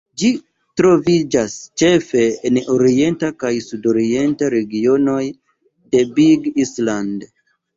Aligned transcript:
Ĝi 0.19 0.29
troviĝas 0.79 1.57
ĉefe 1.81 2.23
en 2.49 2.57
orienta 2.77 3.31
kaj 3.45 3.53
sudorienta 3.67 4.51
regionoj 4.57 5.21
de 5.93 6.05
Big 6.19 6.51
Island. 6.67 7.33